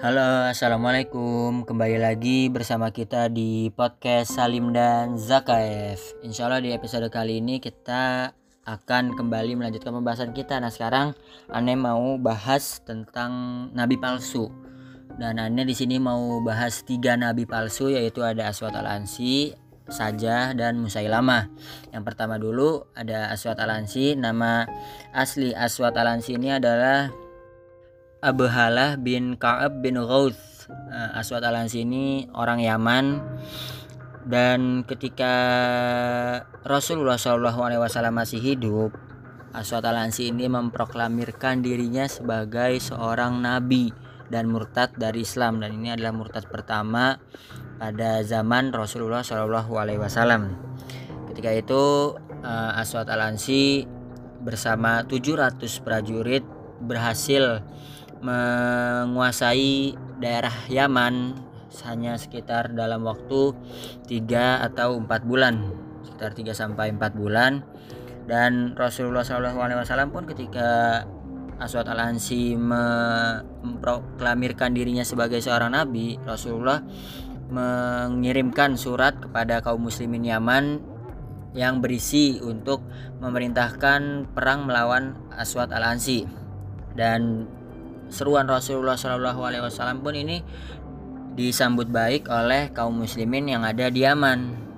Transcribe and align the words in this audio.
Halo, 0.00 0.48
assalamualaikum. 0.48 1.68
Kembali 1.68 2.00
lagi 2.00 2.48
bersama 2.48 2.88
kita 2.88 3.28
di 3.28 3.68
podcast 3.68 4.32
Salim 4.32 4.72
dan 4.72 5.20
Zakaev. 5.20 6.00
Insya 6.24 6.48
Allah 6.48 6.64
di 6.64 6.72
episode 6.72 7.04
kali 7.12 7.44
ini 7.44 7.60
kita 7.60 8.32
akan 8.64 9.12
kembali 9.12 9.60
melanjutkan 9.60 9.92
pembahasan 9.92 10.32
kita. 10.32 10.56
Nah 10.56 10.72
sekarang 10.72 11.12
Ane 11.52 11.76
mau 11.76 12.16
bahas 12.16 12.80
tentang 12.80 13.28
nabi 13.76 14.00
palsu. 14.00 14.48
Dan 15.20 15.36
Ane 15.36 15.68
di 15.68 15.76
sini 15.76 16.00
mau 16.00 16.40
bahas 16.40 16.80
tiga 16.80 17.20
nabi 17.20 17.44
palsu 17.44 17.92
yaitu 17.92 18.24
ada 18.24 18.48
Aswat 18.48 18.72
al-Ansi, 18.72 19.52
Sajah 19.84 20.56
dan 20.56 20.80
Musailamah. 20.80 21.52
Yang 21.92 22.04
pertama 22.08 22.40
dulu 22.40 22.88
ada 22.96 23.28
Aswat 23.36 23.60
al-Ansi. 23.60 24.16
Nama 24.16 24.64
asli 25.12 25.52
Aswat 25.52 25.92
al-Ansi 25.92 26.40
ini 26.40 26.56
adalah 26.56 27.12
Abhalah 28.20 29.00
bin 29.00 29.40
Ka'ab 29.40 29.80
bin 29.80 29.96
Ghouth 29.96 30.68
uh, 30.68 31.16
Aswad 31.16 31.40
al 31.40 31.56
ini 31.72 32.28
orang 32.36 32.60
Yaman. 32.60 33.16
Dan 34.20 34.84
ketika 34.84 35.34
Rasulullah 36.68 37.16
SAW 37.16 38.12
masih 38.12 38.36
hidup 38.44 38.92
Aswad 39.56 39.88
al 39.88 39.96
ini 40.12 40.52
memproklamirkan 40.52 41.64
dirinya 41.64 42.04
sebagai 42.04 42.76
seorang 42.76 43.40
nabi 43.40 43.88
dan 44.28 44.52
murtad 44.52 44.92
dari 45.00 45.24
Islam. 45.24 45.64
Dan 45.64 45.80
ini 45.80 45.88
adalah 45.88 46.12
murtad 46.12 46.44
pertama 46.52 47.16
pada 47.80 48.20
zaman 48.20 48.68
Rasulullah 48.76 49.24
SAW. 49.24 50.44
Ketika 51.32 51.50
itu 51.56 52.14
uh, 52.44 52.72
Aswad 52.76 53.08
al 53.08 53.32
bersama 54.44 55.08
700 55.08 55.56
prajurit 55.80 56.44
berhasil 56.80 57.64
menguasai 58.20 59.96
daerah 60.20 60.52
Yaman 60.68 61.48
hanya 61.86 62.18
sekitar 62.18 62.74
dalam 62.76 63.06
waktu 63.06 63.54
3 64.04 64.66
atau 64.68 65.00
4 65.00 65.24
bulan 65.24 65.64
sekitar 66.04 66.36
3 66.36 66.52
sampai 66.52 66.92
4 66.92 67.16
bulan. 67.16 67.64
Dan 68.28 68.76
Rasulullah 68.76 69.24
SAW 69.24 70.12
pun 70.12 70.28
ketika 70.28 71.00
Aswad 71.60 71.84
al-Ansi 71.88 72.56
memproklamirkan 72.56 74.72
dirinya 74.72 75.04
sebagai 75.04 75.44
seorang 75.44 75.76
nabi 75.76 76.16
Rasulullah 76.24 76.80
mengirimkan 77.50 78.78
surat 78.78 79.18
kepada 79.18 79.58
kaum 79.60 79.82
muslimin 79.90 80.24
Yaman 80.24 80.80
yang 81.52 81.82
berisi 81.82 82.38
untuk 82.38 82.86
memerintahkan 83.18 84.30
perang 84.30 84.70
melawan 84.70 85.18
Aswad 85.34 85.74
al-Ansi. 85.74 86.22
Dan 86.94 87.50
seruan 88.10 88.46
Rasulullah 88.50 88.98
Shallallahu 88.98 89.40
Alaihi 89.46 89.62
Wasallam 89.64 90.02
pun 90.04 90.14
ini 90.18 90.42
disambut 91.38 91.88
baik 91.88 92.28
oleh 92.28 92.74
kaum 92.74 93.00
muslimin 93.00 93.48
yang 93.48 93.62
ada 93.64 93.88
di 93.88 94.04
Yaman. 94.04 94.68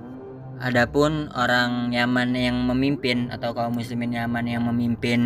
Adapun 0.62 1.32
orang 1.34 1.90
Yaman 1.90 2.38
yang 2.38 2.54
memimpin 2.62 3.32
atau 3.34 3.50
kaum 3.50 3.74
muslimin 3.74 4.14
Yaman 4.14 4.46
yang 4.46 4.62
memimpin 4.68 5.20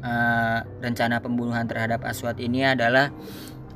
uh, 0.00 0.64
rencana 0.80 1.20
pembunuhan 1.20 1.68
terhadap 1.68 2.00
Aswad 2.08 2.40
ini 2.40 2.64
adalah 2.64 3.12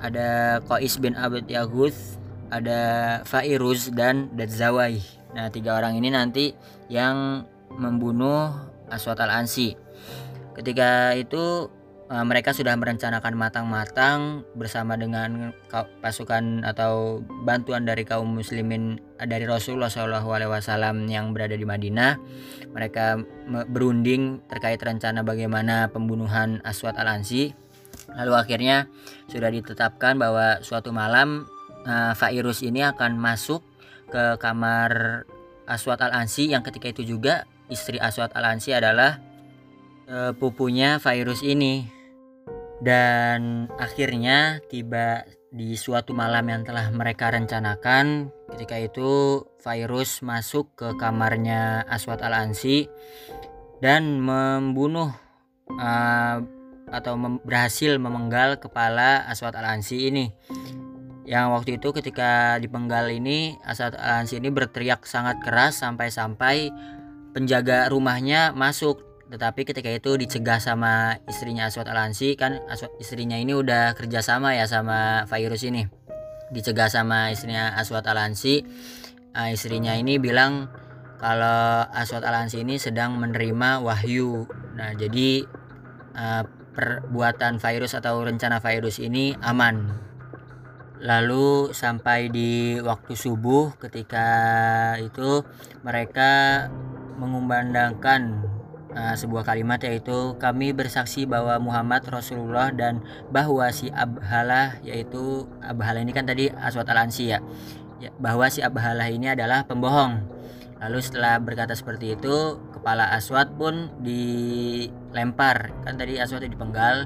ada 0.01 0.63
Qais 0.65 0.97
bin 0.97 1.13
Abd 1.13 1.53
Yaguth, 1.53 2.17
ada 2.49 2.81
Fairuz 3.29 3.93
dan 3.93 4.33
Dadzawai. 4.33 4.97
Nah, 5.37 5.53
tiga 5.53 5.77
orang 5.77 6.01
ini 6.01 6.09
nanti 6.09 6.57
yang 6.89 7.45
membunuh 7.77 8.51
Aswad 8.89 9.21
al-Ansi. 9.21 9.77
Ketika 10.57 11.15
itu 11.15 11.69
uh, 12.11 12.25
mereka 12.27 12.51
sudah 12.51 12.75
merencanakan 12.75 13.39
matang-matang 13.39 14.43
bersama 14.59 14.99
dengan 14.99 15.55
pasukan 16.03 16.67
atau 16.67 17.23
bantuan 17.47 17.87
dari 17.87 18.03
kaum 18.03 18.35
muslimin 18.35 18.99
eh, 19.23 19.27
dari 19.31 19.47
Rasulullah 19.47 19.89
SAW 19.89 21.07
yang 21.07 21.31
berada 21.31 21.55
di 21.55 21.65
Madinah. 21.65 22.19
Mereka 22.75 23.23
berunding 23.71 24.43
terkait 24.51 24.83
rencana 24.83 25.23
bagaimana 25.23 25.89
pembunuhan 25.95 26.59
Aswad 26.67 26.99
al-Ansi. 26.99 27.55
Lalu 28.11 28.33
akhirnya 28.35 28.91
sudah 29.31 29.55
ditetapkan 29.55 30.19
bahwa 30.19 30.59
suatu 30.67 30.91
malam 30.91 31.47
uh, 31.87 32.13
Fairus 32.19 32.67
ini 32.67 32.83
akan 32.83 33.15
masuk 33.15 33.63
ke 34.11 34.35
kamar 34.43 35.23
Aswad 35.71 36.03
al-Ansi 36.03 36.51
yang 36.51 36.67
ketika 36.67 36.91
itu 36.91 37.07
juga 37.07 37.47
istri 37.71 38.03
Aswad 38.03 38.35
al-Ansi 38.35 38.75
adalah 38.75 39.23
uh, 40.11 40.35
pupunya 40.35 40.99
Fairus 40.99 41.47
ini 41.47 42.00
dan 42.81 43.69
akhirnya 43.77 44.65
tiba 44.73 45.29
di 45.51 45.75
suatu 45.75 46.15
malam 46.15 46.47
yang 46.47 46.63
telah 46.63 46.89
mereka 46.95 47.35
rencanakan. 47.35 48.31
Ketika 48.55 48.77
itu 48.81 49.43
virus 49.61 50.25
masuk 50.25 50.73
ke 50.79 50.89
kamarnya 50.97 51.85
Aswad 51.87 52.25
Al-Ansi 52.25 52.89
dan 53.85 54.23
membunuh 54.23 55.13
uh, 55.75 56.37
atau 56.91 57.15
mem 57.15 57.39
berhasil 57.47 57.95
memenggal 57.99 58.59
kepala 58.59 59.27
Aswad 59.27 59.55
Al-Ansi 59.55 60.11
ini. 60.11 60.27
Yang 61.29 61.47
waktu 61.55 61.71
itu 61.79 61.89
ketika 61.95 62.59
dipenggal 62.59 63.11
ini 63.13 63.55
Aswad 63.63 63.95
Al-Ansi 63.95 64.41
ini 64.41 64.51
berteriak 64.51 65.07
sangat 65.07 65.39
keras 65.43 65.83
sampai-sampai 65.83 66.73
penjaga 67.31 67.87
rumahnya 67.91 68.51
masuk 68.51 69.10
tetapi 69.31 69.63
ketika 69.63 69.87
itu 69.87 70.19
dicegah 70.19 70.59
sama 70.59 71.23
istrinya 71.31 71.71
Aswad 71.71 71.87
Alansi 71.87 72.35
kan 72.35 72.59
Aswad, 72.67 72.91
istrinya 72.99 73.39
ini 73.39 73.55
udah 73.55 73.95
kerjasama 73.95 74.59
ya 74.59 74.67
sama 74.67 75.23
virus 75.31 75.63
ini. 75.63 75.87
Dicegah 76.51 76.91
sama 76.91 77.31
istrinya 77.31 77.79
Aswad 77.79 78.11
Alansi. 78.11 78.67
Uh, 79.31 79.55
istrinya 79.55 79.95
ini 79.95 80.19
bilang 80.19 80.67
kalau 81.23 81.87
Aswad 81.95 82.27
Alansi 82.27 82.67
ini 82.67 82.83
sedang 82.83 83.23
menerima 83.23 83.79
wahyu. 83.79 84.51
Nah 84.75 84.99
jadi 84.99 85.47
uh, 86.19 86.43
perbuatan 86.75 87.63
virus 87.63 87.95
atau 87.95 88.27
rencana 88.27 88.59
virus 88.59 88.99
ini 88.99 89.39
aman. 89.47 89.95
Lalu 91.07 91.71
sampai 91.71 92.35
di 92.35 92.83
waktu 92.83 93.15
subuh 93.15 93.79
ketika 93.79 94.27
itu 94.99 95.47
mereka 95.87 96.67
mengumandangkan 97.15 98.43
uh, 98.95 99.15
sebuah 99.15 99.47
kalimat 99.47 99.79
yaitu 99.83 100.35
kami 100.39 100.75
bersaksi 100.75 101.27
bahwa 101.27 101.59
Muhammad 101.63 102.07
Rasulullah 102.11 102.75
dan 102.75 103.03
bahwa 103.31 103.67
si 103.71 103.91
Abhalah 103.91 104.79
yaitu 104.83 105.47
Abhalah 105.63 106.03
ini 106.03 106.13
kan 106.15 106.27
tadi 106.27 106.51
Aswat 106.51 106.91
al-Ansi 106.91 107.31
ya. 107.31 107.39
ya 108.03 108.11
bahwa 108.19 108.47
si 108.51 108.63
Abhalah 108.63 109.09
ini 109.11 109.31
adalah 109.31 109.67
pembohong. 109.67 110.41
Lalu 110.81 110.99
setelah 111.05 111.37
berkata 111.37 111.77
seperti 111.77 112.17
itu 112.17 112.57
kepala 112.73 113.13
Aswat 113.13 113.53
pun 113.55 113.93
dilempar. 114.01 115.77
Kan 115.85 116.01
tadi 116.01 116.17
Aswat 116.17 116.49
dipenggal 116.49 117.05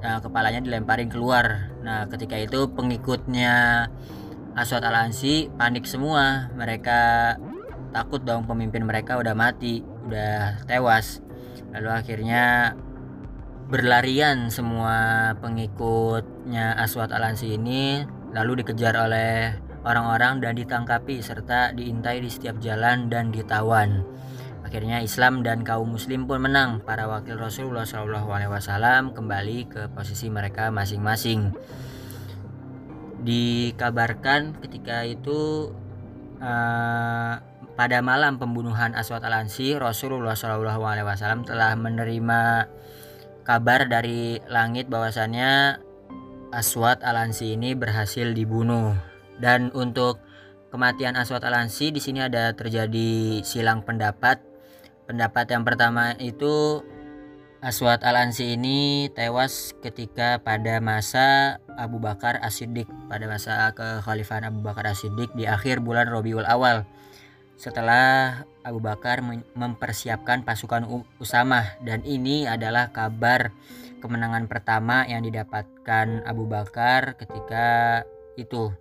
nah, 0.00 0.18
kepalanya 0.24 0.64
dilemparin 0.64 1.12
keluar. 1.12 1.68
Nah 1.84 2.08
ketika 2.08 2.40
itu 2.40 2.72
pengikutnya 2.72 3.86
Aswat 4.56 4.82
al-Ansi 4.82 5.52
panik 5.52 5.84
semua. 5.84 6.48
Mereka 6.56 7.36
takut 7.92 8.22
dong 8.22 8.46
pemimpin 8.46 8.86
mereka 8.86 9.18
udah 9.18 9.34
mati 9.34 9.82
udah 10.10 10.66
tewas. 10.66 11.22
Lalu 11.70 11.88
akhirnya 11.94 12.74
berlarian 13.70 14.50
semua 14.50 15.30
pengikutnya 15.38 16.74
Aswad 16.74 17.14
Alansi 17.14 17.54
ini 17.54 18.02
lalu 18.34 18.66
dikejar 18.66 18.98
oleh 18.98 19.54
orang-orang 19.86 20.42
dan 20.42 20.58
ditangkapi 20.58 21.22
serta 21.22 21.70
diintai 21.72 22.18
di 22.18 22.28
setiap 22.28 22.58
jalan 22.58 23.06
dan 23.06 23.30
ditawan. 23.30 24.02
Akhirnya 24.66 25.02
Islam 25.02 25.42
dan 25.42 25.66
kaum 25.66 25.94
muslim 25.94 26.30
pun 26.30 26.42
menang. 26.46 26.78
Para 26.86 27.10
wakil 27.10 27.34
Rasulullah 27.34 27.82
SAW 27.82 29.10
kembali 29.14 29.58
ke 29.66 29.82
posisi 29.90 30.30
mereka 30.30 30.70
masing-masing. 30.70 31.50
Dikabarkan 33.26 34.62
ketika 34.62 35.02
itu 35.02 35.74
uh, 36.38 37.34
pada 37.80 38.04
malam 38.04 38.36
pembunuhan 38.36 38.92
Aswad 38.92 39.24
al-Ansi, 39.24 39.72
Rasulullah 39.72 40.36
SAW 40.36 41.48
telah 41.48 41.72
menerima 41.80 42.68
kabar 43.40 43.88
dari 43.88 44.36
langit 44.52 44.92
bahwasannya 44.92 45.80
Aswad 46.52 47.00
al-Ansi 47.00 47.56
ini 47.56 47.72
berhasil 47.72 48.36
dibunuh. 48.36 48.92
Dan 49.40 49.72
untuk 49.72 50.20
kematian 50.68 51.16
Aswad 51.16 51.40
al-Ansi 51.40 51.88
di 51.88 52.04
sini 52.04 52.20
ada 52.20 52.52
terjadi 52.52 53.40
silang 53.48 53.80
pendapat. 53.80 54.44
Pendapat 55.08 55.48
yang 55.48 55.64
pertama 55.64 56.12
itu 56.20 56.84
Aswad 57.64 58.04
al-Ansi 58.04 58.60
ini 58.60 59.08
tewas 59.16 59.72
ketika 59.80 60.36
pada 60.36 60.84
masa 60.84 61.56
Abu 61.80 61.96
Bakar 61.96 62.44
As-Siddiq 62.44 62.92
pada 63.08 63.24
masa 63.24 63.72
kekhalifahan 63.72 64.52
Abu 64.52 64.60
Bakar 64.60 64.84
As-Siddiq 64.84 65.32
di 65.32 65.48
akhir 65.48 65.80
bulan 65.80 66.12
Rabiul 66.12 66.44
Awal 66.44 66.84
setelah 67.60 68.40
Abu 68.64 68.80
Bakar 68.80 69.20
mempersiapkan 69.52 70.48
pasukan 70.48 70.88
Usamah 71.20 71.76
dan 71.84 72.00
ini 72.08 72.48
adalah 72.48 72.88
kabar 72.88 73.52
kemenangan 74.00 74.48
pertama 74.48 75.04
yang 75.04 75.20
didapatkan 75.20 76.24
Abu 76.24 76.48
Bakar 76.48 77.20
ketika 77.20 78.00
itu. 78.40 78.72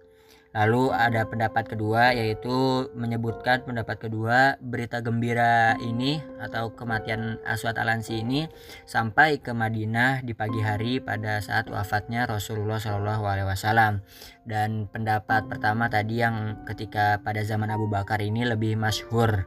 Lalu 0.50 0.90
ada 0.90 1.30
pendapat 1.30 1.70
kedua 1.70 2.10
yaitu 2.10 2.90
menyebutkan 2.98 3.62
pendapat 3.62 4.10
kedua 4.10 4.58
berita 4.58 4.98
gembira 4.98 5.78
ini 5.78 6.18
atau 6.42 6.74
kematian 6.74 7.38
Aswad 7.46 7.78
Alansi 7.78 8.26
ini 8.26 8.50
sampai 8.90 9.38
ke 9.38 9.54
Madinah 9.54 10.26
di 10.26 10.34
pagi 10.34 10.58
hari 10.58 10.98
pada 10.98 11.38
saat 11.38 11.70
wafatnya 11.70 12.26
Rasulullah 12.26 12.82
Shallallahu 12.82 13.30
Alaihi 13.30 13.46
Wasallam. 13.46 14.02
Dan 14.42 14.90
pendapat 14.90 15.46
pertama 15.46 15.86
tadi 15.86 16.26
yang 16.26 16.66
ketika 16.66 17.22
pada 17.22 17.46
zaman 17.46 17.70
Abu 17.70 17.86
Bakar 17.86 18.18
ini 18.18 18.42
lebih 18.42 18.74
masyhur. 18.74 19.46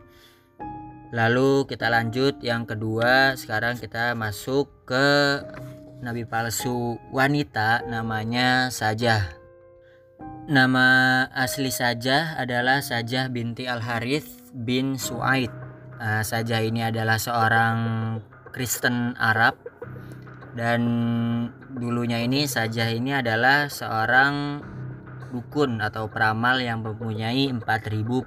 Lalu 1.10 1.66
kita 1.66 1.90
lanjut 1.90 2.38
yang 2.46 2.62
kedua 2.62 3.34
sekarang 3.34 3.75
kita 3.75 4.14
masuk 4.14 4.70
ke 4.87 5.43
nabi 5.99 6.22
palsu 6.25 6.94
wanita 7.10 7.82
namanya 7.90 8.70
Sajah. 8.70 9.42
Nama 10.52 11.25
asli 11.32 11.72
Sajah 11.72 12.37
adalah 12.37 12.84
Sajah 12.84 13.32
binti 13.32 13.64
Al 13.64 13.81
Harith 13.81 14.52
bin 14.52 15.00
Suaid. 15.00 15.49
Uh, 15.96 16.20
Sajah 16.20 16.60
ini 16.60 16.84
adalah 16.84 17.16
seorang 17.16 17.76
Kristen 18.52 19.16
Arab 19.16 19.56
dan 20.52 20.84
dulunya 21.72 22.20
ini 22.20 22.44
Sajah 22.44 22.93
ini 22.93 23.16
adalah 23.16 23.72
seorang 23.72 24.60
dukun 25.32 25.81
atau 25.81 26.12
peramal 26.12 26.60
yang 26.60 26.84
mempunyai 26.84 27.49
4000 27.49 27.64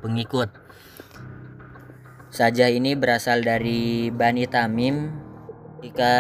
pengikut. 0.02 0.50
Sajah 2.34 2.74
ini 2.74 2.98
berasal 2.98 3.46
dari 3.46 4.10
Bani 4.10 4.50
Tamim. 4.50 5.14
Jika 5.86 6.14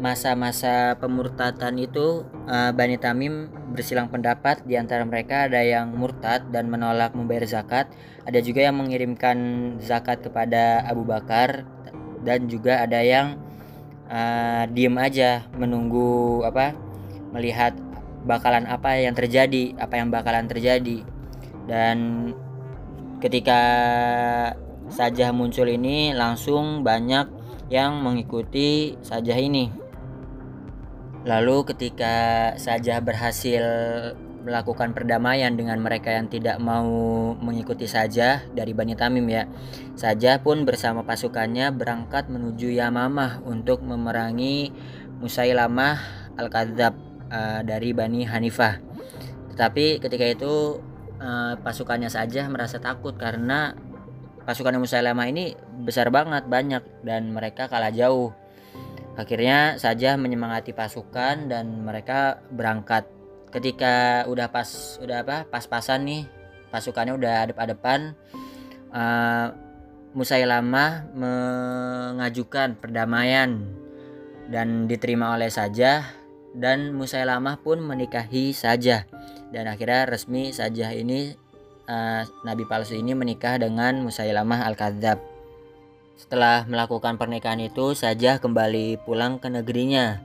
masa-masa 0.00 0.96
pemurtatan 0.96 1.76
itu 1.76 2.24
uh, 2.48 2.72
Bani 2.72 2.96
Tamim 2.96 3.63
bersilang 3.74 4.06
pendapat. 4.06 4.62
Di 4.62 4.78
antara 4.78 5.02
mereka 5.02 5.50
ada 5.50 5.60
yang 5.60 5.92
murtad 5.92 6.48
dan 6.54 6.70
menolak 6.70 7.12
membayar 7.12 7.44
zakat. 7.44 7.90
Ada 8.24 8.40
juga 8.40 8.64
yang 8.64 8.78
mengirimkan 8.78 9.36
zakat 9.82 10.22
kepada 10.22 10.86
Abu 10.86 11.02
Bakar 11.02 11.66
dan 12.24 12.48
juga 12.48 12.80
ada 12.80 13.02
yang 13.04 13.36
uh, 14.08 14.64
diem 14.70 14.96
aja 14.96 15.44
menunggu 15.58 16.40
apa 16.46 16.72
melihat 17.34 17.76
bakalan 18.24 18.64
apa 18.64 18.96
yang 18.96 19.12
terjadi 19.12 19.76
apa 19.76 20.00
yang 20.00 20.08
bakalan 20.08 20.48
terjadi. 20.48 21.04
Dan 21.68 22.30
ketika 23.20 23.60
sajah 24.88 25.34
muncul 25.34 25.68
ini 25.68 26.14
langsung 26.14 26.86
banyak 26.86 27.28
yang 27.72 28.00
mengikuti 28.00 28.94
sajah 29.00 29.36
ini 29.40 29.83
Lalu 31.24 31.64
ketika 31.72 32.14
Sajah 32.60 33.00
berhasil 33.00 33.64
melakukan 34.44 34.92
perdamaian 34.92 35.56
dengan 35.56 35.80
mereka 35.80 36.12
yang 36.12 36.28
tidak 36.28 36.60
mau 36.60 37.32
mengikuti 37.40 37.88
Sajah 37.88 38.44
dari 38.52 38.76
Bani 38.76 38.92
Tamim 38.92 39.24
ya. 39.32 39.48
Sajah 39.96 40.44
pun 40.44 40.68
bersama 40.68 41.00
pasukannya 41.00 41.72
berangkat 41.72 42.28
menuju 42.28 42.76
Yamamah 42.76 43.40
untuk 43.48 43.80
memerangi 43.80 44.68
Musailamah 45.24 45.96
Al-Kadzab 46.36 46.92
uh, 47.32 47.60
dari 47.64 47.96
Bani 47.96 48.28
Hanifah. 48.28 48.84
Tetapi 49.56 50.04
ketika 50.04 50.26
itu 50.28 50.84
uh, 51.24 51.56
pasukannya 51.64 52.12
saja 52.12 52.44
merasa 52.52 52.76
takut 52.84 53.16
karena 53.16 53.72
pasukan 54.44 54.76
Musailamah 54.76 55.24
ini 55.32 55.56
besar 55.88 56.12
banget 56.12 56.44
banyak 56.44 56.84
dan 57.00 57.32
mereka 57.32 57.64
kalah 57.72 57.88
jauh 57.88 58.36
Akhirnya 59.14 59.78
saja 59.78 60.18
menyemangati 60.18 60.74
pasukan 60.74 61.46
dan 61.46 61.86
mereka 61.86 62.42
berangkat. 62.50 63.06
Ketika 63.54 64.26
udah 64.26 64.50
pas 64.50 64.98
udah 64.98 65.22
apa 65.22 65.46
pas-pasan 65.46 66.02
nih 66.02 66.22
pasukannya 66.74 67.14
udah 67.14 67.34
adep-adepan 67.46 68.18
uh, 68.90 69.54
Musailamah 70.14 71.10
mengajukan 71.10 72.78
perdamaian 72.78 73.66
dan 74.50 74.86
diterima 74.86 75.34
oleh 75.34 75.50
saja 75.50 76.06
dan 76.54 76.94
Musailamah 76.94 77.62
pun 77.62 77.82
menikahi 77.82 78.54
saja 78.54 79.06
dan 79.50 79.66
akhirnya 79.66 80.06
resmi 80.06 80.54
saja 80.54 80.94
ini 80.94 81.34
uh, 81.90 82.22
nabi 82.46 82.62
palsu 82.66 82.94
ini 82.94 83.14
menikah 83.14 83.58
dengan 83.58 84.02
Musailamah 84.06 84.66
al-Kadzab. 84.70 85.33
Setelah 86.14 86.62
melakukan 86.70 87.18
pernikahan 87.18 87.58
itu, 87.58 87.98
saja 87.98 88.38
kembali 88.38 89.02
pulang 89.02 89.42
ke 89.42 89.50
negerinya. 89.50 90.22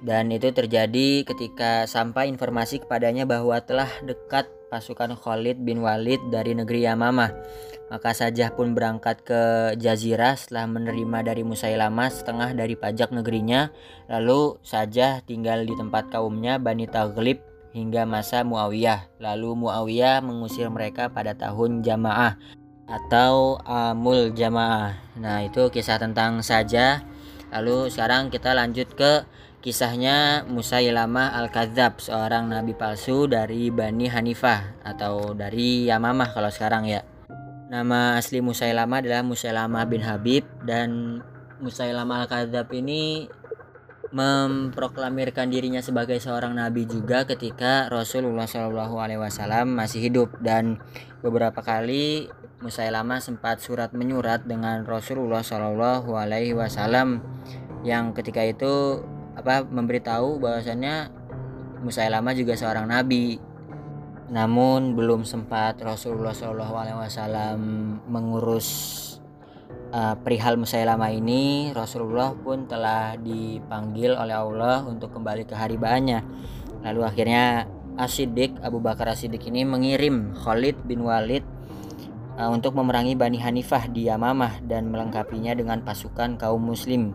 Dan 0.00 0.32
itu 0.32 0.48
terjadi 0.48 1.28
ketika 1.28 1.84
sampai 1.84 2.32
informasi 2.32 2.80
kepadanya 2.80 3.28
bahwa 3.28 3.60
telah 3.60 3.90
dekat 4.00 4.48
pasukan 4.72 5.18
Khalid 5.18 5.60
bin 5.60 5.84
Walid 5.84 6.22
dari 6.32 6.56
negeri 6.56 6.88
Yamamah. 6.88 7.34
Maka 7.90 8.14
Sajah 8.14 8.54
pun 8.54 8.72
berangkat 8.72 9.26
ke 9.26 9.74
Jazirah 9.76 10.38
setelah 10.38 10.70
menerima 10.70 11.26
dari 11.26 11.42
Musailamah 11.42 12.08
setengah 12.08 12.54
dari 12.54 12.78
pajak 12.78 13.10
negerinya. 13.10 13.74
Lalu 14.06 14.62
Sajah 14.62 15.26
tinggal 15.26 15.66
di 15.66 15.74
tempat 15.74 16.08
kaumnya 16.08 16.62
Bani 16.62 16.86
Taghlib 16.86 17.42
hingga 17.74 18.06
masa 18.06 18.46
Muawiyah. 18.46 19.10
Lalu 19.18 19.66
Muawiyah 19.66 20.22
mengusir 20.22 20.70
mereka 20.70 21.10
pada 21.10 21.34
tahun 21.34 21.82
Jamaah 21.82 22.59
atau 22.90 23.62
amul 23.62 24.34
jamaah. 24.34 24.98
Nah, 25.22 25.46
itu 25.46 25.70
kisah 25.70 26.02
tentang 26.02 26.42
saja. 26.42 27.06
Lalu 27.54 27.86
sekarang 27.88 28.34
kita 28.34 28.50
lanjut 28.50 28.90
ke 28.98 29.22
kisahnya 29.62 30.42
Musailamah 30.50 31.38
Al-Kadzab, 31.38 32.02
seorang 32.02 32.50
nabi 32.50 32.74
palsu 32.74 33.30
dari 33.30 33.70
Bani 33.70 34.10
Hanifah 34.10 34.82
atau 34.82 35.36
dari 35.38 35.86
Yamamah 35.86 36.34
kalau 36.34 36.50
sekarang 36.50 36.90
ya. 36.90 37.06
Nama 37.70 38.18
asli 38.18 38.42
Musailamah 38.42 38.98
adalah 38.98 39.22
Musailamah 39.22 39.86
bin 39.86 40.02
Habib 40.02 40.42
dan 40.66 41.22
Musailamah 41.62 42.26
Al-Kadzab 42.26 42.66
ini 42.74 43.30
memproklamirkan 44.10 45.54
dirinya 45.54 45.78
sebagai 45.78 46.18
seorang 46.18 46.58
nabi 46.58 46.82
juga 46.82 47.22
ketika 47.22 47.86
Rasulullah 47.86 48.42
Shallallahu 48.42 48.98
masih 49.70 50.02
hidup 50.02 50.34
dan 50.42 50.82
beberapa 51.22 51.62
kali 51.62 52.26
Musailamah 52.60 53.24
sempat 53.24 53.64
surat 53.64 53.96
menyurat 53.96 54.44
dengan 54.44 54.84
Rasulullah 54.84 55.40
Shallallahu 55.40 56.12
Alaihi 56.12 56.52
Wasallam 56.52 57.24
yang 57.80 58.12
ketika 58.12 58.44
itu 58.44 59.00
apa 59.32 59.64
memberitahu 59.64 60.36
bahwasannya 60.36 61.08
Musailamah 61.80 62.36
juga 62.36 62.60
seorang 62.60 62.84
nabi. 62.84 63.40
Namun 64.28 64.92
belum 64.92 65.24
sempat 65.24 65.80
Rasulullah 65.80 66.36
Shallallahu 66.36 66.74
Alaihi 66.76 67.00
Wasallam 67.00 67.58
mengurus 68.04 68.68
uh, 69.96 70.20
perihal 70.20 70.60
Musailamah 70.60 71.16
ini, 71.16 71.72
Rasulullah 71.72 72.36
pun 72.36 72.68
telah 72.68 73.16
dipanggil 73.16 74.12
oleh 74.12 74.36
Allah 74.36 74.84
untuk 74.84 75.16
kembali 75.16 75.48
ke 75.48 75.56
haribaannya. 75.56 76.20
Lalu 76.84 77.00
akhirnya 77.08 77.64
Asidik 77.96 78.52
Abu 78.60 78.84
Bakar 78.84 79.16
Asidik 79.16 79.48
ini 79.48 79.64
mengirim 79.64 80.36
Khalid 80.36 80.76
bin 80.84 81.08
Walid 81.08 81.42
uh, 82.40 82.48
untuk 82.48 82.72
memerangi 82.72 83.12
Bani 83.12 83.36
Hanifah 83.36 83.92
di 83.92 84.08
Yamamah 84.08 84.64
dan 84.64 84.88
melengkapinya 84.88 85.52
dengan 85.52 85.84
pasukan 85.84 86.40
kaum 86.40 86.64
muslim. 86.64 87.12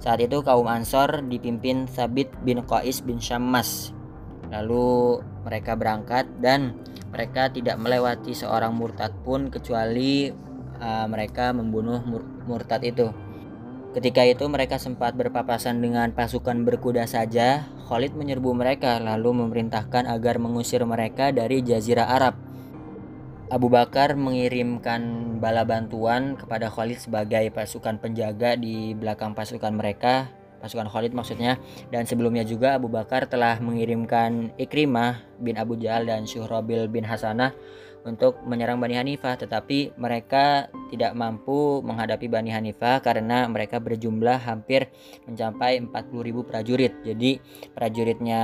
Saat 0.00 0.24
itu 0.24 0.40
kaum 0.40 0.64
Ansor 0.64 1.20
dipimpin 1.28 1.84
Sabit 1.84 2.32
bin 2.40 2.64
Qais 2.64 3.04
bin 3.04 3.20
Syammas. 3.20 3.92
Lalu 4.48 5.20
mereka 5.44 5.76
berangkat 5.76 6.24
dan 6.40 6.72
mereka 7.12 7.52
tidak 7.52 7.76
melewati 7.76 8.32
seorang 8.32 8.72
murtad 8.72 9.12
pun 9.20 9.52
kecuali 9.52 10.32
uh, 10.80 11.06
mereka 11.06 11.52
membunuh 11.52 12.00
mur 12.00 12.24
murtad 12.48 12.80
itu. 12.80 13.12
Ketika 13.94 14.26
itu 14.26 14.50
mereka 14.50 14.74
sempat 14.74 15.14
berpapasan 15.14 15.78
dengan 15.78 16.10
pasukan 16.10 16.66
berkuda 16.66 17.06
saja. 17.06 17.62
Khalid 17.86 18.18
menyerbu 18.18 18.50
mereka 18.56 18.98
lalu 18.98 19.44
memerintahkan 19.44 20.10
agar 20.10 20.42
mengusir 20.42 20.82
mereka 20.82 21.30
dari 21.30 21.62
jazirah 21.62 22.10
Arab. 22.10 22.43
Abu 23.52 23.68
Bakar 23.68 24.16
mengirimkan 24.16 25.36
bala 25.36 25.68
bantuan 25.68 26.32
kepada 26.32 26.72
Khalid 26.72 26.96
sebagai 26.96 27.52
pasukan 27.52 28.00
penjaga 28.00 28.56
di 28.56 28.96
belakang 28.96 29.36
pasukan 29.36 29.68
mereka, 29.76 30.32
pasukan 30.64 30.88
Khalid 30.88 31.12
maksudnya. 31.12 31.60
Dan 31.92 32.08
sebelumnya 32.08 32.40
juga 32.40 32.80
Abu 32.80 32.88
Bakar 32.88 33.28
telah 33.28 33.60
mengirimkan 33.60 34.56
Ikrimah 34.56 35.20
bin 35.44 35.60
Abu 35.60 35.76
Jahal 35.76 36.08
dan 36.08 36.24
Syuhrobil 36.24 36.88
bin 36.88 37.04
Hasanah 37.04 37.52
untuk 38.08 38.40
menyerang 38.48 38.80
Bani 38.80 38.96
Hanifah, 38.96 39.36
tetapi 39.36 39.96
mereka 40.00 40.72
tidak 40.88 41.12
mampu 41.12 41.84
menghadapi 41.84 42.28
Bani 42.32 42.48
Hanifah 42.48 43.04
karena 43.04 43.44
mereka 43.48 43.76
berjumlah 43.76 44.40
hampir 44.40 44.88
mencapai 45.28 45.84
40.000 45.84 46.48
prajurit. 46.48 46.92
Jadi 47.04 47.44
prajuritnya 47.76 48.40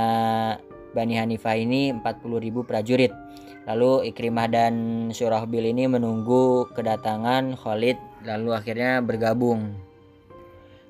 Bani 0.93 1.15
Hanifah 1.17 1.55
ini 1.57 1.89
40.000 1.89 2.69
prajurit. 2.69 3.13
Lalu 3.69 4.09
Ikrimah 4.09 4.49
dan 4.49 4.73
Surahbil 5.13 5.69
ini 5.69 5.85
menunggu 5.85 6.65
kedatangan 6.73 7.53
Khalid 7.53 7.97
lalu 8.25 8.53
akhirnya 8.53 9.01
bergabung. 9.01 9.77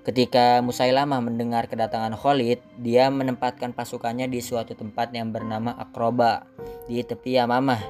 Ketika 0.02 0.66
Musailamah 0.66 1.22
mendengar 1.22 1.70
kedatangan 1.70 2.18
Khalid, 2.18 2.58
dia 2.82 3.14
menempatkan 3.14 3.70
pasukannya 3.70 4.26
di 4.26 4.42
suatu 4.42 4.74
tempat 4.74 5.14
yang 5.14 5.30
bernama 5.30 5.78
Akroba 5.78 6.50
di 6.90 7.06
tepi 7.06 7.38
Yamamah. 7.38 7.82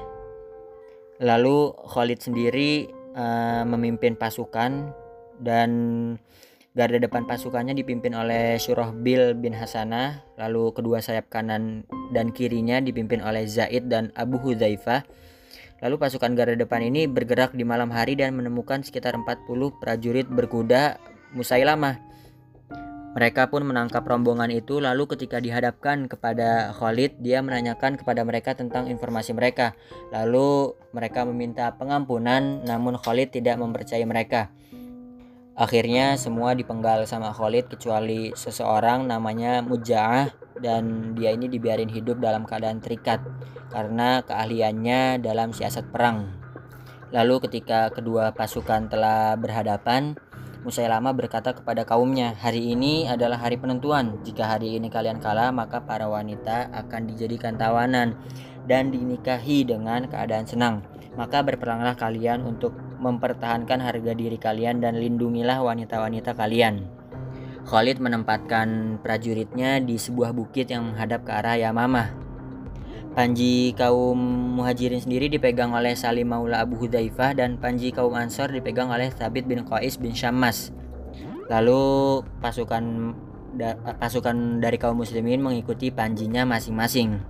Lalu 1.24 1.72
Khalid 1.72 2.20
sendiri 2.20 2.92
uh, 3.16 3.64
memimpin 3.64 4.12
pasukan 4.12 4.92
dan 5.40 5.70
garda 6.72 6.96
depan 6.96 7.28
pasukannya 7.28 7.76
dipimpin 7.76 8.16
oleh 8.16 8.56
Surahbil 8.56 9.36
bin 9.36 9.52
Hasanah, 9.52 10.24
lalu 10.40 10.72
kedua 10.72 11.04
sayap 11.04 11.28
kanan 11.28 11.84
dan 12.16 12.32
kirinya 12.32 12.80
dipimpin 12.80 13.20
oleh 13.20 13.44
Zaid 13.44 13.92
dan 13.92 14.08
Abu 14.16 14.40
Hudzaifah. 14.40 15.04
Lalu 15.84 15.94
pasukan 16.00 16.32
garda 16.32 16.56
depan 16.56 16.80
ini 16.80 17.04
bergerak 17.04 17.52
di 17.52 17.66
malam 17.66 17.92
hari 17.92 18.16
dan 18.16 18.32
menemukan 18.38 18.80
sekitar 18.80 19.12
40 19.12 19.44
prajurit 19.82 20.24
berkuda 20.30 20.96
Musailamah. 21.36 22.00
Mereka 23.12 23.52
pun 23.52 23.68
menangkap 23.68 24.08
rombongan 24.08 24.48
itu 24.48 24.80
lalu 24.80 25.04
ketika 25.04 25.36
dihadapkan 25.36 26.08
kepada 26.08 26.72
Khalid 26.72 27.20
dia 27.20 27.44
menanyakan 27.44 28.00
kepada 28.00 28.24
mereka 28.24 28.56
tentang 28.56 28.88
informasi 28.88 29.36
mereka. 29.36 29.76
Lalu 30.08 30.72
mereka 30.96 31.28
meminta 31.28 31.76
pengampunan 31.76 32.64
namun 32.64 32.96
Khalid 32.96 33.36
tidak 33.36 33.60
mempercayai 33.60 34.08
mereka. 34.08 34.48
Akhirnya 35.52 36.16
semua 36.16 36.56
dipenggal 36.56 37.04
sama 37.04 37.28
Khalid 37.28 37.68
kecuali 37.68 38.32
seseorang 38.32 39.04
namanya 39.04 39.60
Muja'ah 39.60 40.32
dan 40.56 41.12
dia 41.12 41.36
ini 41.36 41.44
dibiarin 41.44 41.92
hidup 41.92 42.24
dalam 42.24 42.48
keadaan 42.48 42.80
terikat 42.80 43.20
karena 43.68 44.24
keahliannya 44.24 45.20
dalam 45.20 45.52
siasat 45.52 45.92
perang. 45.92 46.32
Lalu 47.12 47.44
ketika 47.44 47.92
kedua 47.92 48.32
pasukan 48.32 48.88
telah 48.88 49.36
berhadapan, 49.36 50.16
Musailama 50.62 51.10
berkata 51.10 51.52
kepada 51.52 51.82
kaumnya, 51.82 52.38
"Hari 52.38 52.72
ini 52.72 53.10
adalah 53.10 53.34
hari 53.36 53.58
penentuan. 53.58 54.22
Jika 54.22 54.46
hari 54.46 54.78
ini 54.78 54.88
kalian 54.88 55.18
kalah, 55.18 55.50
maka 55.50 55.82
para 55.82 56.06
wanita 56.06 56.70
akan 56.70 57.10
dijadikan 57.10 57.58
tawanan 57.58 58.14
dan 58.70 58.94
dinikahi 58.94 59.66
dengan 59.66 60.06
keadaan 60.06 60.46
senang. 60.46 60.86
Maka 61.18 61.42
berperanglah 61.42 61.98
kalian 61.98 62.46
untuk 62.46 62.72
mempertahankan 63.02 63.82
harga 63.82 64.14
diri 64.14 64.38
kalian 64.38 64.78
dan 64.78 65.02
lindungilah 65.02 65.58
wanita-wanita 65.58 66.38
kalian." 66.38 66.86
Khalid 67.62 68.02
menempatkan 68.02 68.98
prajuritnya 69.02 69.78
di 69.78 69.94
sebuah 69.94 70.34
bukit 70.34 70.70
yang 70.70 70.94
menghadap 70.94 71.22
ke 71.22 71.30
arah 71.30 71.54
Yamamah. 71.58 72.10
Panji 73.12 73.76
kaum 73.76 74.16
muhajirin 74.56 74.98
sendiri 74.98 75.28
dipegang 75.28 75.76
oleh 75.76 75.92
Salim 75.92 76.32
Maula 76.32 76.64
Abu 76.64 76.80
Hudzaifah 76.80 77.36
dan 77.36 77.60
panji 77.60 77.92
kaum 77.92 78.16
Ansor 78.16 78.48
dipegang 78.48 78.88
oleh 78.88 79.12
Thabit 79.12 79.44
bin 79.44 79.62
Qais 79.68 80.00
bin 80.00 80.16
Syammas. 80.16 80.72
Lalu 81.52 82.24
pasukan 82.40 83.14
pasukan 84.00 84.64
dari 84.64 84.80
kaum 84.80 84.96
muslimin 84.96 85.44
mengikuti 85.44 85.92
panjinya 85.92 86.48
masing-masing. 86.48 87.20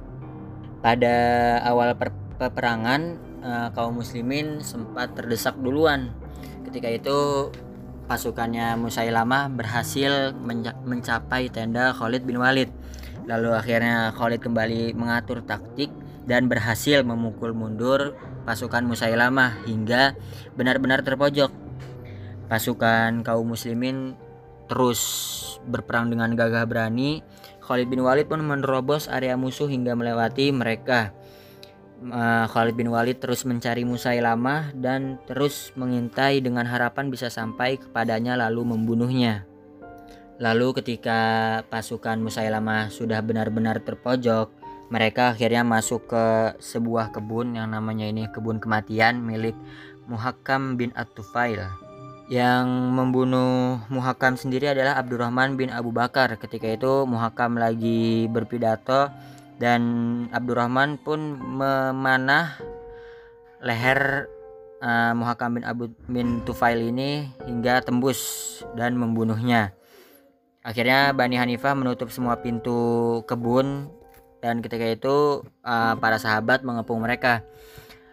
Pada 0.78 1.58
awal 1.66 1.98
per, 1.98 2.14
peperangan 2.38 3.18
uh, 3.44 3.68
kaum 3.74 4.00
muslimin 4.00 4.62
sempat 4.64 5.12
terdesak 5.18 5.58
duluan. 5.58 6.14
Ketika 6.64 6.88
itu 6.88 7.50
pasukannya 8.08 8.80
Musailamah 8.80 9.52
berhasil 9.52 10.32
mencapai 10.86 11.52
tenda 11.52 11.92
Khalid 11.92 12.24
bin 12.24 12.40
Walid 12.40 12.72
Lalu 13.26 13.54
akhirnya 13.54 14.10
Khalid 14.10 14.42
kembali 14.42 14.98
mengatur 14.98 15.46
taktik 15.46 15.90
dan 16.26 16.50
berhasil 16.50 17.06
memukul 17.06 17.54
mundur 17.54 18.18
pasukan 18.42 18.82
Musailamah 18.82 19.62
hingga 19.66 20.18
benar-benar 20.58 21.06
terpojok. 21.06 21.50
Pasukan 22.50 23.22
kaum 23.22 23.54
muslimin 23.54 24.18
terus 24.66 25.00
berperang 25.62 26.10
dengan 26.10 26.34
gagah 26.34 26.66
berani. 26.66 27.22
Khalid 27.62 27.86
bin 27.86 28.02
Walid 28.02 28.26
pun 28.26 28.42
menerobos 28.42 29.06
area 29.06 29.38
musuh 29.38 29.70
hingga 29.70 29.94
melewati 29.94 30.50
mereka. 30.50 31.14
Uh, 32.02 32.50
Khalid 32.50 32.74
bin 32.74 32.90
Walid 32.90 33.22
terus 33.22 33.46
mencari 33.46 33.86
Musailamah 33.86 34.74
dan 34.74 35.22
terus 35.30 35.70
mengintai 35.78 36.42
dengan 36.42 36.66
harapan 36.66 37.14
bisa 37.14 37.30
sampai 37.30 37.78
kepadanya 37.78 38.34
lalu 38.34 38.74
membunuhnya. 38.74 39.46
Lalu 40.42 40.82
ketika 40.82 41.20
pasukan 41.70 42.18
Musailamah 42.18 42.90
sudah 42.90 43.22
benar-benar 43.22 43.78
terpojok, 43.86 44.50
mereka 44.90 45.30
akhirnya 45.30 45.62
masuk 45.62 46.10
ke 46.10 46.24
sebuah 46.58 47.14
kebun 47.14 47.54
yang 47.54 47.70
namanya 47.70 48.10
ini 48.10 48.26
kebun 48.26 48.58
kematian 48.58 49.22
milik 49.22 49.54
Muhakam 50.10 50.74
bin 50.74 50.90
At-Tufail. 50.98 51.62
Yang 52.26 52.66
membunuh 52.66 53.78
Muhakam 53.86 54.34
sendiri 54.34 54.74
adalah 54.74 54.98
Abdurrahman 54.98 55.54
bin 55.54 55.70
Abu 55.70 55.94
Bakar. 55.94 56.34
Ketika 56.34 56.66
itu 56.66 57.06
Muhakam 57.06 57.54
lagi 57.54 58.26
berpidato 58.26 59.14
dan 59.60 59.82
Abdurrahman 60.32 61.00
pun 61.00 61.36
memanah 61.36 62.56
leher 63.62 64.26
uh, 64.82 65.12
Muhakam 65.14 65.56
bin 65.60 65.64
Abu 65.64 65.84
bin 66.10 66.42
Tufail 66.42 66.90
ini 66.90 67.30
hingga 67.46 67.80
tembus 67.80 68.60
dan 68.74 68.98
membunuhnya. 68.98 69.72
Akhirnya 70.62 71.10
Bani 71.14 71.38
Hanifah 71.38 71.74
menutup 71.74 72.10
semua 72.14 72.38
pintu 72.38 73.22
kebun 73.26 73.90
dan 74.42 74.62
ketika 74.62 74.86
itu 74.86 75.46
uh, 75.62 75.94
para 75.98 76.18
sahabat 76.18 76.66
mengepung 76.66 77.02
mereka. 77.02 77.46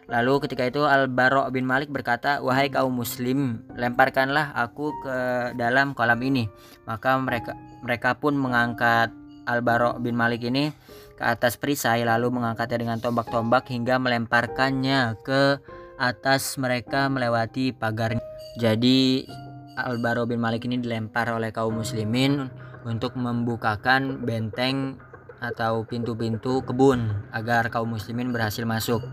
Lalu 0.09 0.41
ketika 0.49 0.65
itu 0.65 0.81
Al-Bara' 0.89 1.53
bin 1.53 1.69
Malik 1.69 1.93
berkata, 1.93 2.41
"Wahai 2.41 2.73
kaum 2.73 2.97
muslim, 2.97 3.61
lemparkanlah 3.77 4.57
aku 4.57 4.89
ke 5.05 5.17
dalam 5.53 5.93
kolam 5.93 6.17
ini." 6.25 6.49
Maka 6.89 7.13
mereka 7.21 7.53
mereka 7.85 8.17
pun 8.17 8.33
mengangkat 8.33 9.13
Al-Bara' 9.49 9.97
bin 9.97 10.13
Malik 10.13 10.45
ini 10.45 10.69
ke 11.17 11.25
atas 11.25 11.57
perisai 11.57 12.05
lalu 12.05 12.29
mengangkatnya 12.29 12.77
dengan 12.85 12.97
tombak-tombak 13.01 13.65
hingga 13.73 13.97
melemparkannya 13.97 15.17
ke 15.25 15.57
atas 15.99 16.55
mereka 16.61 17.09
melewati 17.09 17.73
pagarnya. 17.73 18.23
Jadi 18.55 19.27
Al-Baro 19.75 20.29
bin 20.29 20.39
Malik 20.39 20.63
ini 20.69 20.79
dilempar 20.79 21.27
oleh 21.33 21.51
kaum 21.51 21.81
muslimin 21.81 22.47
untuk 22.87 23.19
membukakan 23.19 24.23
benteng 24.23 24.95
atau 25.39 25.87
pintu-pintu 25.87 26.63
kebun 26.63 27.27
agar 27.31 27.71
kaum 27.71 27.95
muslimin 27.95 28.31
berhasil 28.31 28.63
masuk. 28.63 29.03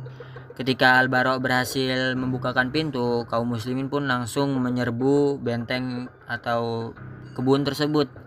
Ketika 0.57 0.97
Al-Baro 0.99 1.37
berhasil 1.37 2.17
membukakan 2.17 2.73
pintu, 2.73 3.29
kaum 3.29 3.53
muslimin 3.53 3.93
pun 3.93 4.09
langsung 4.09 4.57
menyerbu 4.57 5.43
benteng 5.43 6.09
atau 6.25 6.95
kebun 7.37 7.63
tersebut. 7.63 8.26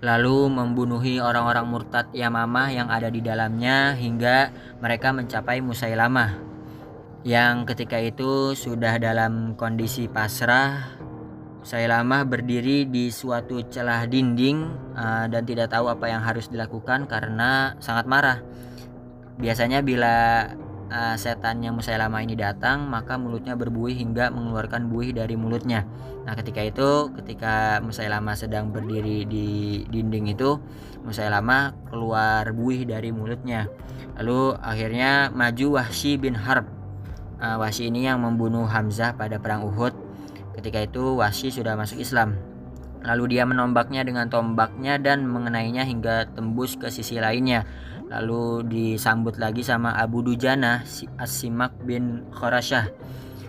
Lalu 0.00 0.48
membunuhi 0.48 1.20
orang-orang 1.20 1.68
murtad 1.68 2.08
Yamamah 2.16 2.72
yang 2.72 2.88
ada 2.88 3.12
di 3.12 3.20
dalamnya 3.20 3.92
hingga 3.92 4.48
mereka 4.80 5.12
mencapai 5.12 5.60
Musailamah 5.60 6.50
yang 7.20 7.68
ketika 7.68 8.00
itu 8.00 8.56
sudah 8.56 8.96
dalam 8.96 9.52
kondisi 9.52 10.08
pasrah 10.08 11.00
saya 11.60 11.92
lama 11.92 12.24
berdiri 12.24 12.88
di 12.88 13.12
suatu 13.12 13.60
celah 13.68 14.08
dinding 14.08 14.64
uh, 14.96 15.28
dan 15.28 15.44
tidak 15.44 15.68
tahu 15.68 15.92
apa 15.92 16.08
yang 16.08 16.24
harus 16.24 16.48
dilakukan 16.48 17.04
karena 17.04 17.76
sangat 17.84 18.08
marah. 18.08 18.38
Biasanya 19.36 19.84
bila 19.84 20.48
uh, 20.90 21.16
setan 21.16 21.64
yang 21.64 21.78
lama 21.78 22.18
ini 22.20 22.36
datang, 22.36 22.90
maka 22.90 23.16
mulutnya 23.16 23.56
berbuih 23.56 23.96
hingga 23.96 24.28
mengeluarkan 24.34 24.92
buih 24.92 25.16
dari 25.16 25.38
mulutnya. 25.38 25.86
Nah, 26.26 26.36
ketika 26.36 26.60
itu, 26.60 27.14
ketika 27.16 27.80
lama 27.80 28.32
sedang 28.36 28.74
berdiri 28.74 29.24
di 29.24 29.48
dinding 29.88 30.34
itu, 30.34 30.60
lama 31.30 31.72
keluar 31.88 32.50
buih 32.52 32.84
dari 32.84 33.14
mulutnya. 33.14 33.70
Lalu 34.20 34.58
akhirnya 34.60 35.32
maju 35.32 35.80
Wahsy 35.80 36.20
bin 36.20 36.36
Harb. 36.36 36.68
Uh, 37.40 37.56
Wahsy 37.56 37.88
ini 37.88 38.04
yang 38.04 38.20
membunuh 38.20 38.68
Hamzah 38.68 39.16
pada 39.16 39.40
perang 39.40 39.64
Uhud 39.64 40.10
Ketika 40.60 40.82
itu 40.82 41.16
Wasi 41.16 41.48
sudah 41.48 41.78
masuk 41.78 42.02
Islam. 42.02 42.36
Lalu 43.00 43.38
dia 43.38 43.48
menombaknya 43.48 44.04
dengan 44.04 44.28
tombaknya 44.28 45.00
dan 45.00 45.24
mengenainya 45.24 45.88
hingga 45.88 46.28
tembus 46.36 46.76
ke 46.76 46.92
sisi 46.92 47.16
lainnya. 47.16 47.64
Lalu 48.10 48.66
disambut 48.66 49.38
lagi 49.38 49.62
sama 49.62 49.94
Abu 49.94 50.26
Dujana 50.26 50.82
Asimak 51.16 51.78
bin 51.86 52.26
Khurasyah. 52.34 52.90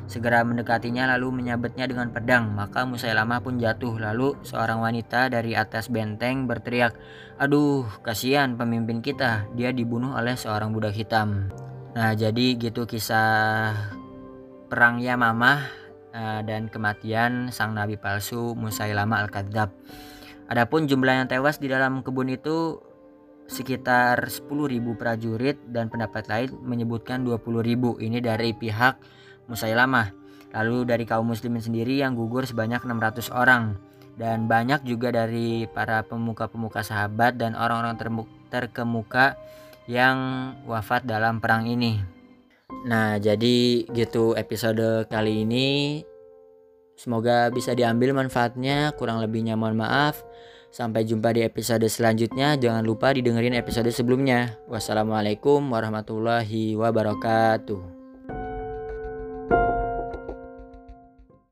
Segera 0.05 0.45
mendekatinya 0.45 1.09
lalu 1.17 1.41
menyabetnya 1.41 1.89
dengan 1.89 2.13
pedang. 2.13 2.53
Maka 2.53 2.85
Musailamah 2.85 3.41
pun 3.41 3.57
jatuh. 3.57 3.97
Lalu 3.97 4.37
seorang 4.45 4.77
wanita 4.77 5.33
dari 5.33 5.57
atas 5.57 5.89
benteng 5.89 6.45
berteriak, 6.45 6.93
"Aduh, 7.41 7.89
kasihan 8.05 8.53
pemimpin 8.53 9.01
kita. 9.01 9.49
Dia 9.57 9.73
dibunuh 9.73 10.13
oleh 10.13 10.37
seorang 10.37 10.69
budak 10.69 10.93
hitam." 10.93 11.49
Nah, 11.97 12.13
jadi 12.13 12.55
gitu 12.59 12.85
kisah 12.85 13.73
perang 14.69 15.01
Yamamah 15.01 15.81
Eh, 16.11 16.41
dan 16.43 16.67
kematian 16.67 17.55
sang 17.55 17.71
nabi 17.71 17.95
palsu 17.95 18.51
Musailamah 18.51 19.23
al-Kadzab. 19.23 19.71
Adapun 20.51 20.83
jumlah 20.83 21.23
yang 21.23 21.27
tewas 21.31 21.55
di 21.55 21.71
dalam 21.71 22.03
kebun 22.03 22.27
itu 22.27 22.83
sekitar 23.51 24.31
10.000 24.31 24.47
prajurit 24.95 25.59
dan 25.67 25.91
pendapat 25.91 26.31
lain 26.31 26.55
menyebutkan 26.63 27.27
20.000. 27.27 27.99
Ini 27.99 28.23
dari 28.23 28.55
pihak 28.55 28.95
Musailamah. 29.51 30.15
Lalu 30.55 30.87
dari 30.87 31.03
kaum 31.03 31.27
muslimin 31.27 31.59
sendiri 31.59 31.99
yang 31.99 32.15
gugur 32.15 32.47
sebanyak 32.47 32.83
600 32.83 33.31
orang 33.35 33.75
dan 34.15 34.47
banyak 34.47 34.83
juga 34.83 35.11
dari 35.11 35.67
para 35.71 36.03
pemuka-pemuka 36.03 36.83
sahabat 36.83 37.39
dan 37.39 37.55
orang-orang 37.55 37.95
terkemuka 38.51 39.39
yang 39.87 40.51
wafat 40.67 41.07
dalam 41.07 41.39
perang 41.39 41.67
ini. 41.67 41.99
Nah, 42.87 43.19
jadi 43.19 43.87
gitu 43.91 44.35
episode 44.35 45.07
kali 45.07 45.43
ini. 45.43 46.01
Semoga 46.95 47.49
bisa 47.49 47.73
diambil 47.73 48.13
manfaatnya. 48.13 48.93
Kurang 48.95 49.23
lebihnya 49.23 49.57
mohon 49.57 49.79
maaf. 49.79 50.21
Sampai 50.71 51.03
jumpa 51.03 51.35
di 51.35 51.43
episode 51.43 51.83
selanjutnya. 51.91 52.55
Jangan 52.55 52.87
lupa 52.87 53.11
didengerin 53.11 53.59
episode 53.59 53.91
sebelumnya. 53.91 54.55
Wassalamualaikum 54.71 55.59
warahmatullahi 55.67 56.79
wabarakatuh. 56.79 58.00